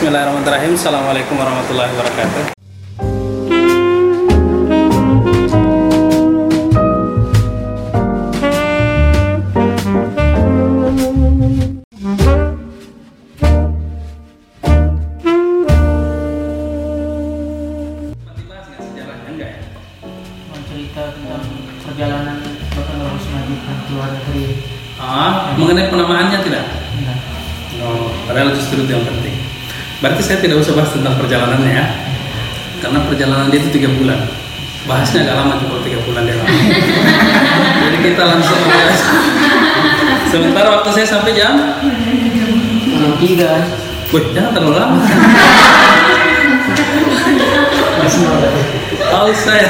Bismillahirrahmanirrahim. 0.00 0.80
Assalamualaikum 0.80 1.36
warahmatullahi 1.36 1.92
wabarakatuh. 1.92 2.56
Ah, 24.96 25.52
mengenai 25.60 25.92
penamaannya 25.92 26.40
tidak? 26.40 26.64
Enggak. 26.96 27.20
Oh, 27.84 28.08
padahal 28.24 28.56
justru 28.56 28.80
itu 28.88 28.96
yang 28.96 29.04
penting. 29.04 29.29
Berarti 30.00 30.22
saya 30.24 30.40
tidak 30.40 30.64
usah 30.64 30.72
bahas 30.72 30.96
tentang 30.96 31.12
perjalanannya 31.20 31.72
ya, 31.76 31.86
karena 32.80 33.04
perjalanan 33.04 33.52
dia 33.52 33.60
itu 33.60 33.68
tiga 33.76 33.92
bulan. 33.92 34.24
Bahasnya 34.88 35.28
agak 35.28 35.36
lama 35.44 35.54
juga 35.60 35.84
tiga 35.84 36.00
bulan 36.08 36.24
dia 36.24 36.40
lama. 36.40 36.48
Jadi 37.84 37.96
kita 38.00 38.22
langsung 38.24 38.60
bahas. 38.64 39.00
Sementara 40.32 40.68
waktu 40.80 40.90
saya 40.96 41.06
sampai 41.06 41.36
jam, 41.36 41.52
Jam 42.96 43.12
tiga. 43.20 43.60
wih 44.10 44.24
jangan 44.32 44.50
terlalu 44.56 44.74
lama. 44.80 44.98
Masih 48.00 48.18
mau 48.24 48.40
Tahu 49.00 49.30
saya. 49.36 49.68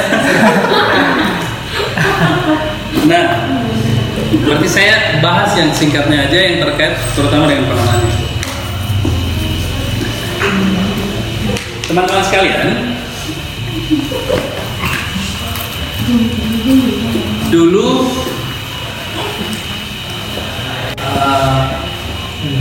Nah, 3.10 3.24
berarti 4.46 4.68
saya 4.70 5.18
bahas 5.18 5.50
yang 5.58 5.74
singkatnya 5.74 6.30
aja 6.30 6.38
yang 6.38 6.62
terkait 6.62 6.94
terutama 7.18 7.50
dengan 7.50 7.66
penanaman 7.66 8.29
Teman-teman 11.90 12.22
sekalian, 12.22 12.66
dulu 17.50 18.14
uh, 21.02 21.60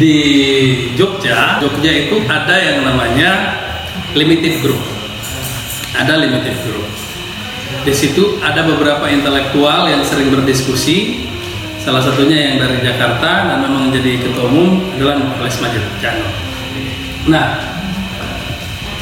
di 0.02 0.17
Jogja, 0.97 1.61
Jogja 1.61 1.91
itu 1.94 2.25
ada 2.25 2.57
yang 2.57 2.81
namanya 2.81 3.53
limited 4.17 4.66
group 4.66 4.81
ada 6.00 6.13
limited 6.16 6.55
group. 6.63 6.88
Di 7.85 7.94
situ 7.95 8.38
ada 8.44 8.63
beberapa 8.66 9.07
intelektual 9.11 9.89
yang 9.89 10.02
sering 10.05 10.31
berdiskusi. 10.31 11.27
Salah 11.80 12.03
satunya 12.03 12.52
yang 12.52 12.55
dari 12.59 12.83
Jakarta 12.83 13.50
dan 13.50 13.63
memang 13.63 13.89
menjadi 13.89 14.19
ketua 14.19 14.52
umum 14.52 14.83
adalah 14.94 15.16
Nurholis 15.16 15.57
Majid. 15.63 15.83
Nah, 17.25 17.78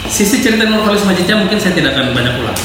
sisi 0.07 0.39
cerita 0.39 0.67
Nurholis 0.67 1.03
Majidnya 1.03 1.39
mungkin 1.39 1.59
saya 1.59 1.75
tidak 1.75 1.95
akan 1.95 2.15
banyak 2.15 2.33
ulang. 2.39 2.59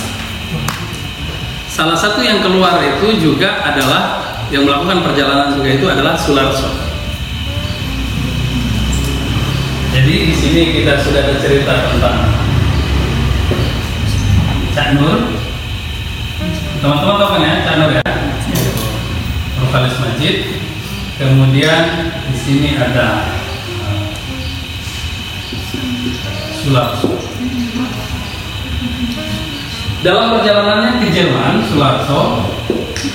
Salah 1.71 1.97
satu 1.97 2.21
yang 2.23 2.45
keluar 2.45 2.79
itu 2.83 3.19
juga 3.19 3.65
adalah 3.65 4.33
yang 4.53 4.69
melakukan 4.69 5.01
perjalanan 5.03 5.57
juga 5.57 5.69
itu 5.73 5.87
adalah 5.89 6.15
Sularso. 6.19 6.69
Jadi 9.93 10.15
di 10.33 10.35
sini 10.37 10.63
kita 10.81 11.01
sudah 11.05 11.21
ada 11.21 11.37
cerita 11.41 11.73
tentang 11.93 12.17
Cak 14.73 14.97
Nur 14.97 15.21
teman-teman 16.83 17.15
tahu 17.21 17.29
kan 17.39 17.43
ya 17.45 17.55
Cak 17.63 17.75
Nur 17.79 17.91
ya 17.93 18.03
Nurholis 19.61 19.97
Majid 20.01 20.37
kemudian 21.21 21.83
di 22.33 22.37
sini 22.41 22.71
ada 22.75 23.37
uh, 23.85 24.05
Sularso 26.59 27.22
dalam 30.03 30.39
perjalanannya 30.39 31.03
ke 31.03 31.07
Jerman 31.15 31.63
Sularso 31.71 32.47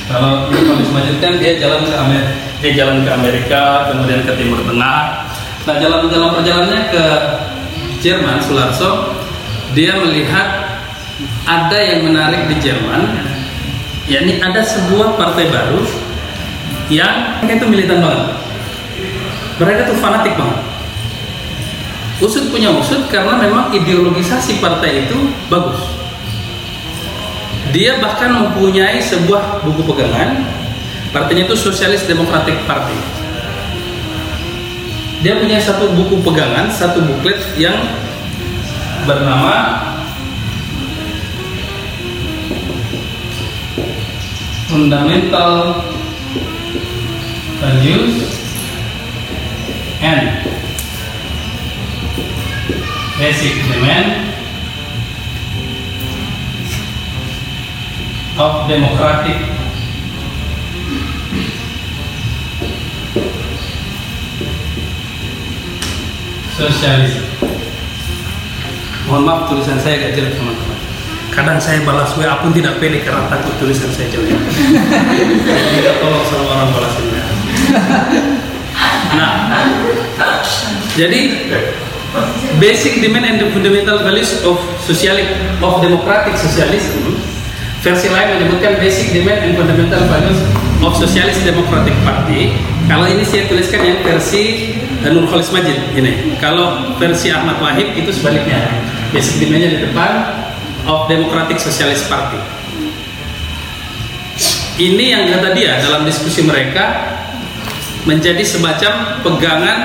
kalau 0.07 0.51
Nurholis 0.51 0.91
Majid 0.91 1.19
kan 1.19 1.35
dia 1.39 1.59
jalan 1.59 1.83
ke 1.87 1.95
Amerika 1.95 2.33
dia 2.63 2.71
jalan 2.73 2.97
ke 3.03 3.11
Amerika 3.11 3.63
kemudian 3.91 4.23
ke 4.23 4.33
Timur 4.39 4.59
Tengah 4.63 4.99
nah 5.67 5.75
jalan 5.83 6.07
dalam 6.07 6.31
perjalanannya 6.39 6.83
ke 6.91 7.05
Jerman 7.99 8.39
Sularso 8.39 9.19
dia 9.75 9.99
melihat 9.99 10.67
ada 11.47 11.79
yang 11.81 12.05
menarik 12.05 12.45
di 12.49 12.55
Jerman, 12.61 13.25
yakni 14.05 14.39
ada 14.39 14.61
sebuah 14.61 15.17
partai 15.17 15.49
baru 15.49 15.81
yang 16.87 17.41
mereka 17.41 17.63
itu 17.63 17.67
militan 17.67 17.99
banget. 17.99 18.27
Mereka 19.57 19.81
tuh 19.91 19.97
fanatik 19.97 20.37
banget. 20.37 20.59
Usut 22.17 22.49
punya 22.49 22.73
usut 22.73 23.05
karena 23.13 23.37
memang 23.37 23.69
ideologisasi 23.73 24.57
partai 24.57 25.05
itu 25.05 25.17
bagus. 25.49 25.77
Dia 27.75 27.99
bahkan 27.99 28.31
mempunyai 28.31 29.03
sebuah 29.03 29.63
buku 29.63 29.81
pegangan, 29.83 30.45
partainya 31.11 31.47
itu 31.47 31.55
Socialist 31.57 32.07
Democratic 32.07 32.55
Party. 32.63 32.95
Dia 35.25 35.35
punya 35.41 35.57
satu 35.57 35.91
buku 35.97 36.21
pegangan, 36.21 36.69
satu 36.69 37.01
buklet 37.01 37.41
yang 37.57 37.75
bernama 39.09 39.81
fundamental 44.69 45.81
values 47.57 48.29
and 50.05 50.45
basic 53.17 53.57
demand 53.73 54.36
of 58.37 58.69
democratic 58.69 59.37
socialism. 66.53 67.25
Mohon 69.09 69.23
maaf 69.25 69.41
tulisan 69.49 69.81
saya 69.81 69.97
agak 69.97 70.21
jelek 70.21 70.33
teman-teman. 70.37 70.77
Kadang 71.33 71.57
saya 71.57 71.81
balas 71.81 72.13
WA 72.13 72.37
pun 72.41 72.53
tidak 72.53 72.77
pede 72.77 73.01
karena 73.01 73.25
takut 73.25 73.57
tulisan 73.57 73.89
saya 73.93 74.09
jelek. 74.09 74.33
Tidak 75.77 75.95
tolong 76.01 76.25
sama 76.29 76.45
orang 76.49 76.69
balasannya. 76.73 77.23
Nah, 79.17 79.33
jadi 80.93 81.21
basic 82.61 83.01
demand 83.01 83.25
and 83.25 83.37
the 83.41 83.47
fundamental 83.53 84.01
values 84.01 84.41
of 84.45 84.57
socialist 84.81 85.29
of 85.61 85.81
democratic 85.81 86.37
socialism 86.37 87.16
versi 87.85 88.07
lain 88.09 88.27
menyebutkan 88.37 88.81
basic 88.81 89.13
demand 89.13 89.39
and 89.45 89.53
fundamental 89.53 90.01
values 90.09 90.39
of 90.81 90.91
socialist 90.97 91.41
democratic 91.45 91.93
party 92.01 92.57
kalau 92.87 93.05
ini 93.05 93.21
saya 93.27 93.45
tuliskan 93.51 93.83
yang 93.83 93.99
versi 94.01 94.73
Nurholis 95.05 95.53
Majid 95.53 95.77
ini 95.95 96.35
kalau 96.41 96.95
versi 96.97 97.29
Ahmad 97.29 97.61
Wahid 97.61 97.95
itu 97.95 98.09
sebaliknya 98.11 98.65
basic 99.13 99.39
demandnya 99.39 99.69
di 99.77 99.79
depan 99.87 100.11
of 100.87 101.11
Democratic 101.11 101.59
Socialist 101.59 102.07
Party. 102.07 102.39
Ini 104.77 105.05
yang 105.09 105.23
kata 105.27 105.57
dia 105.57 105.81
dalam 105.83 106.07
diskusi 106.07 106.45
mereka 106.45 107.17
menjadi 108.07 108.41
semacam 108.45 109.19
pegangan 109.25 109.79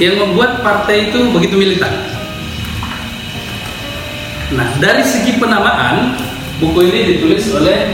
yang 0.00 0.16
membuat 0.16 0.64
partai 0.64 1.12
itu 1.12 1.28
begitu 1.34 1.60
militan. 1.60 1.92
Nah, 4.52 4.68
dari 4.80 5.04
segi 5.04 5.36
penamaan, 5.36 6.14
buku 6.62 6.78
ini 6.86 7.00
ditulis 7.10 7.42
oleh 7.58 7.90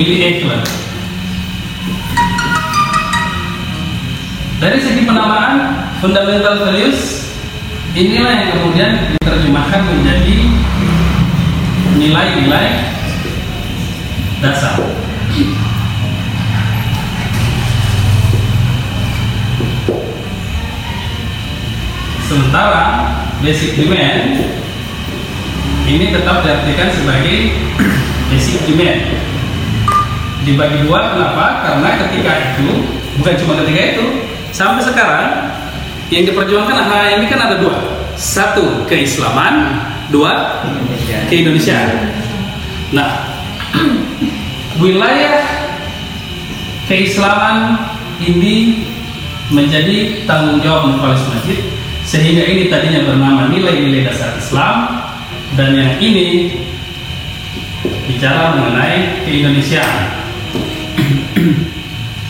Willie 0.00 0.24
Eklund. 0.24 0.64
Dari 4.64 4.80
segi 4.80 5.04
penamaan, 5.04 5.84
fundamental 6.00 6.64
values 6.64 7.28
inilah 7.92 8.32
yang 8.32 8.50
kemudian 8.56 8.90
diterjemahkan 9.12 9.80
menjadi 9.92 10.36
nilai-nilai 12.00 12.68
dasar. 14.40 14.80
Sementara 22.24 22.84
basic 23.44 23.76
demand 23.76 24.48
ini 25.88 26.12
tetap 26.12 26.44
diartikan 26.44 26.92
sebagai 26.92 27.56
basic 28.28 28.60
demand. 28.68 29.00
Dibagi 30.44 30.84
dua 30.84 31.16
kenapa? 31.16 31.44
Karena 31.64 31.88
ketika 32.06 32.32
itu 32.52 32.68
bukan 33.18 33.34
cuma 33.42 33.52
ketika 33.64 33.80
itu, 33.96 34.04
sampai 34.52 34.84
sekarang 34.84 35.28
yang 36.12 36.24
diperjuangkan 36.28 36.76
nah, 36.88 37.08
ini 37.16 37.26
kan 37.26 37.40
ada 37.40 37.56
dua. 37.60 37.76
Satu 38.14 38.84
keislaman, 38.84 39.80
dua 40.12 40.60
ke-Indonesiaan. 41.32 42.12
Nah, 42.92 43.28
wilayah 44.82 45.44
keislaman 46.88 47.76
ini 48.20 48.84
menjadi 49.48 50.24
tanggung 50.28 50.60
jawab 50.60 50.92
Nurholis 50.92 51.24
Majid 51.32 51.60
sehingga 52.04 52.44
ini 52.44 52.72
tadinya 52.72 53.04
bernama 53.04 53.52
nilai-nilai 53.52 54.08
dasar 54.08 54.36
Islam 54.36 54.97
dan 55.54 55.72
yang 55.72 55.92
ini 56.02 56.58
bicara 58.10 58.58
mengenai 58.58 59.24
keindonesiaan. 59.24 60.04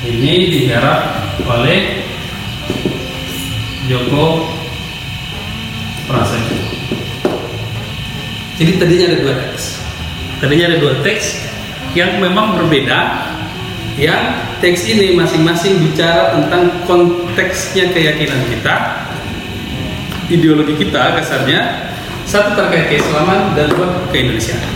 Ini 0.09 0.35
digarap 0.49 1.21
oleh 1.45 2.01
Joko 3.91 4.49
Prasetyo. 6.09 6.59
Jadi 8.59 8.73
tadinya 8.81 9.07
ada 9.15 9.19
dua 9.23 9.35
teks. 9.37 9.63
Tadinya 10.41 10.65
ada 10.73 10.79
dua 10.81 10.95
teks 11.05 11.39
yang 11.93 12.19
memang 12.21 12.57
berbeda 12.57 13.29
yang 13.99 14.39
teks 14.63 14.87
ini 14.87 15.19
masing-masing 15.19 15.83
bicara 15.83 16.39
tentang 16.39 16.71
konteksnya 16.87 17.91
keyakinan 17.91 18.39
kita 18.47 18.75
ideologi 20.31 20.77
kita 20.79 21.19
kasarnya 21.19 21.88
satu 22.29 22.53
terkait 22.53 22.93
keislaman 22.93 23.57
dan 23.57 23.73
dua 23.73 23.89
keindonesiaan. 24.13 24.69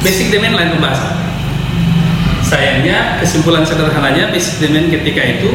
Basic 0.00 0.30
demand 0.30 0.54
lain 0.56 0.70
pembahasan. 0.78 1.12
Sayangnya 2.46 3.18
kesimpulan 3.18 3.66
sederhananya 3.66 4.30
basic 4.30 4.62
demand 4.62 4.94
ketika 4.94 5.22
itu 5.26 5.50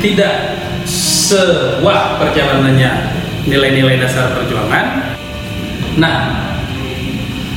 tidak 0.00 0.56
sewah 0.88 2.16
perjalanannya 2.16 3.12
nilai-nilai 3.44 4.00
dasar 4.00 4.32
perjuangan. 4.32 5.12
Nah 6.00 6.48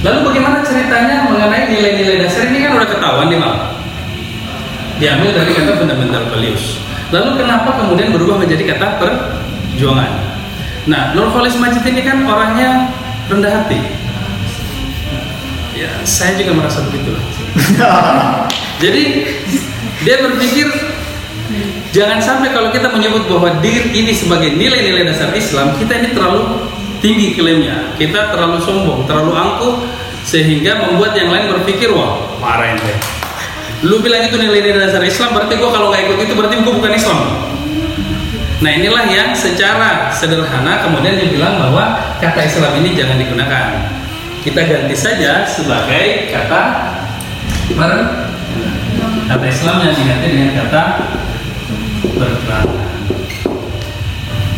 lalu 0.04 0.34
bagaimana 0.34 0.60
ceritanya 0.68 1.32
mengenai 1.32 1.72
nilai-nilai 1.72 2.28
dasar? 2.28 2.52
Ini 2.52 2.68
kan 2.68 2.72
udah 2.76 2.88
ketahuan 2.92 3.28
nih 3.32 3.40
mal 3.40 3.56
diambil 5.02 5.32
dari 5.34 5.52
kata 5.56 5.80
fundamental 5.82 6.24
values. 6.30 6.78
Lalu 7.10 7.42
kenapa 7.42 7.74
kemudian 7.82 8.14
berubah 8.14 8.38
menjadi 8.38 8.76
kata 8.76 9.02
perjuangan? 9.82 10.14
Nah, 10.86 11.18
Nurholis 11.18 11.58
Majid 11.58 11.82
ini 11.90 12.06
kan 12.06 12.22
orangnya 12.22 12.94
rendah 13.26 13.50
hati. 13.50 13.82
Ya, 15.74 15.90
saya 16.06 16.38
juga 16.38 16.54
merasa 16.54 16.86
begitu. 16.86 17.18
Jadi 18.86 19.26
dia 20.06 20.22
berpikir 20.22 20.70
jangan 21.90 22.22
sampai 22.22 22.54
kalau 22.54 22.70
kita 22.70 22.94
menyebut 22.94 23.26
bahwa 23.26 23.58
diri 23.58 23.90
ini 23.90 24.14
sebagai 24.14 24.54
nilai-nilai 24.54 25.10
dasar 25.10 25.34
Islam, 25.34 25.74
kita 25.82 25.98
ini 25.98 26.14
terlalu 26.14 26.70
tinggi 27.02 27.34
klaimnya. 27.34 27.98
Kita 27.98 28.30
terlalu 28.30 28.62
sombong, 28.62 29.10
terlalu 29.10 29.34
angkuh 29.34 29.82
sehingga 30.22 30.78
membuat 30.86 31.18
yang 31.18 31.34
lain 31.34 31.58
berpikir 31.58 31.90
wah 31.90 32.22
marah 32.38 32.78
deh 32.78 33.00
lu 33.82 33.98
bilang 33.98 34.22
itu 34.22 34.38
nilai-nilai 34.38 34.86
dasar 34.86 35.02
Islam 35.02 35.34
berarti 35.34 35.58
gue 35.58 35.66
kalau 35.74 35.90
nggak 35.90 36.06
ikut 36.06 36.18
itu 36.30 36.34
berarti 36.38 36.62
gue 36.62 36.74
bukan 36.78 36.94
Islam 36.94 37.50
nah 38.62 38.70
inilah 38.70 39.10
yang 39.10 39.34
secara 39.34 40.14
sederhana 40.14 40.86
kemudian 40.86 41.18
dibilang 41.18 41.58
bahwa 41.58 42.16
kata 42.22 42.46
Islam 42.46 42.78
ini 42.82 42.94
jangan 42.94 43.18
digunakan. 43.18 43.68
Kita 44.42 44.58
ganti 44.66 44.98
saja 44.98 45.46
sebagai 45.46 46.34
kata 46.34 46.62
per 47.74 47.92
kata 49.32 49.46
Islam 49.48 49.76
yang 49.86 49.94
diganti 49.96 50.28
dengan 50.28 50.52
kata 50.60 50.82
berperang 52.16 52.70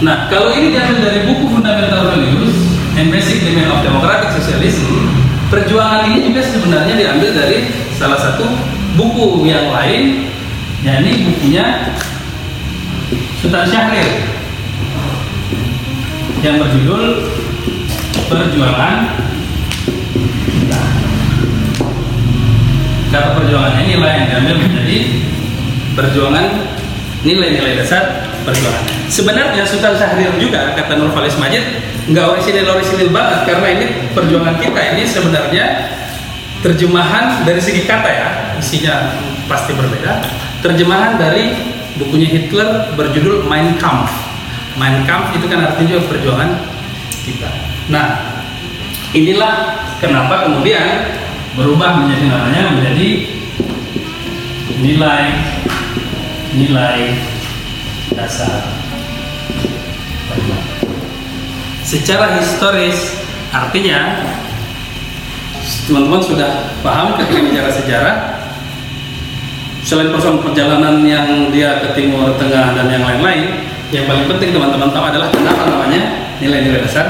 nah 0.04 0.28
kalau 0.28 0.52
ini 0.52 0.76
diambil 0.76 1.00
dari 1.00 1.20
buku 1.30 1.46
Fundamental 1.48 2.12
Values 2.12 2.56
and 3.00 3.08
Basic 3.14 3.46
Demand 3.46 3.72
of 3.72 3.80
Democratic 3.86 4.36
Socialism 4.36 5.14
perjuangan 5.48 6.10
ini 6.12 6.28
juga 6.28 6.42
sebenarnya 6.44 6.96
diambil 6.98 7.30
dari 7.32 7.70
salah 7.96 8.20
satu 8.20 8.44
buku 8.98 9.48
yang 9.48 9.70
lain 9.72 10.28
yakni 10.84 11.32
bukunya 11.32 11.94
Sultan 13.44 13.68
Syahrir 13.68 14.24
yang 16.48 16.64
berjudul 16.64 17.28
Perjuangan 18.32 19.20
Kita. 20.48 20.82
Kata 23.12 23.30
perjuangan 23.36 23.84
ini 23.84 24.00
lah 24.00 24.16
yang 24.16 24.26
diambil 24.32 24.56
menjadi 24.64 24.98
perjuangan 25.92 26.46
nilai-nilai 27.28 27.84
dasar 27.84 28.32
perjuangan. 28.48 29.12
Sebenarnya 29.12 29.68
Sultan 29.68 30.00
Syahrir 30.00 30.32
juga 30.40 30.80
kata 30.80 30.96
Nur 30.96 31.12
Falis 31.12 31.36
Majid 31.36 31.68
nggak 32.16 32.24
orisinil 32.24 32.64
orisinil 32.64 33.12
banget 33.12 33.44
karena 33.44 33.68
ini 33.76 33.86
perjuangan 34.16 34.56
kita 34.56 34.80
ini 34.96 35.04
sebenarnya 35.04 35.92
terjemahan 36.64 37.44
dari 37.44 37.60
segi 37.60 37.84
kata 37.84 38.08
ya 38.08 38.28
isinya 38.56 39.20
pasti 39.52 39.76
berbeda 39.76 40.24
terjemahan 40.64 41.20
dari 41.20 41.83
bukunya 41.98 42.30
Hitler 42.30 42.94
berjudul 42.98 43.46
Mein 43.46 43.78
Kampf. 43.78 44.10
Mein 44.80 45.06
Kampf 45.06 45.38
itu 45.38 45.46
kan 45.46 45.62
artinya 45.62 45.98
juga 45.98 46.04
perjuangan 46.10 46.50
kita. 47.24 47.50
Nah 47.94 48.18
inilah 49.14 49.86
kenapa 50.02 50.50
kemudian 50.50 51.14
berubah 51.54 52.02
menjadi 52.02 52.26
namanya 52.34 52.62
menjadi 52.74 53.10
nilai 54.82 55.26
nilai 56.58 57.00
dasar. 58.18 58.66
Secara 61.86 62.42
historis 62.42 63.22
artinya 63.54 64.18
teman-teman 65.86 66.22
sudah 66.26 66.74
paham 66.82 67.22
ketika 67.22 67.40
bicara 67.46 67.70
sejarah 67.70 68.16
selain 69.94 70.10
persoalan 70.10 70.42
perjalanan 70.42 71.06
yang 71.06 71.54
dia 71.54 71.78
ke 71.86 71.94
timur 71.94 72.34
tengah 72.42 72.74
dan 72.74 72.90
yang 72.90 73.06
lain-lain 73.06 73.70
yang 73.94 74.10
paling 74.10 74.26
penting 74.26 74.50
teman-teman 74.50 74.90
tahu 74.90 75.06
adalah 75.06 75.30
kenapa 75.30 75.70
namanya? 75.70 76.34
Nilai-nilai 76.42 76.82
dasar. 76.82 77.06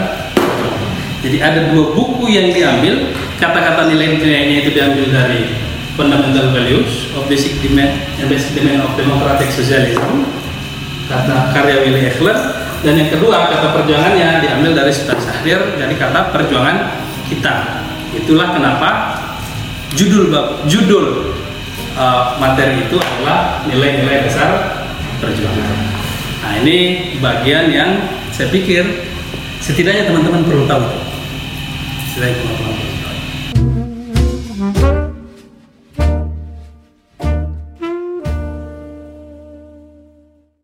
Jadi 1.23 1.39
ada 1.39 1.71
dua 1.71 1.95
buku 1.95 2.27
yang 2.27 2.51
diambil. 2.51 3.15
Kata-kata 3.39 3.87
nilai-nilainya 3.87 4.67
itu 4.67 4.75
diambil 4.75 5.07
dari 5.15 5.47
Fundamental 5.95 6.51
Values 6.51 7.07
of 7.15 7.23
Basic 7.31 7.55
Demand 7.63 8.03
and 8.19 8.27
Basic 8.27 8.51
Demand 8.51 8.83
of 8.83 8.91
Democratic 8.99 9.47
Socialism 9.55 10.27
kata 11.07 11.55
karya 11.55 11.87
Willy 11.87 12.11
Eckler. 12.11 12.35
Dan 12.83 12.99
yang 12.99 13.07
kedua 13.15 13.47
kata 13.47 13.79
perjuangannya 13.79 14.43
diambil 14.43 14.75
dari 14.75 14.91
Sultan 14.91 15.23
Syahrir 15.23 15.79
jadi 15.79 15.95
kata 15.95 16.35
perjuangan 16.35 16.99
kita. 17.31 17.79
Itulah 18.11 18.51
kenapa 18.51 18.89
judul 19.95 20.35
judul 20.67 21.32
uh, 21.97 22.37
materi 22.37 22.85
itu 22.85 22.97
adalah 22.99 23.63
nilai-nilai 23.65 24.27
dasar 24.27 24.83
perjuangan. 25.21 25.77
Nah 26.43 26.53
ini 26.59 26.77
bagian 27.23 27.71
yang 27.71 27.91
saya 28.35 28.51
pikir 28.51 28.83
setidaknya 29.63 30.11
teman-teman 30.11 30.43
perlu 30.43 30.63
tahu. 30.67 30.83
Setidaknya 32.11 32.35
teman-teman 32.43 32.82